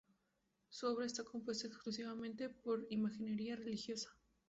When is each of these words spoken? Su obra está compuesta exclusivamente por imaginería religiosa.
Su 0.69 0.87
obra 0.87 1.05
está 1.05 1.23
compuesta 1.23 1.67
exclusivamente 1.67 2.49
por 2.49 2.87
imaginería 2.89 3.55
religiosa. 3.55 4.09